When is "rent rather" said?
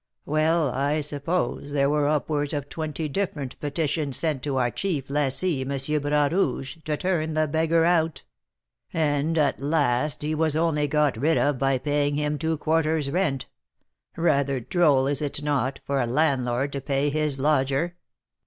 13.11-14.59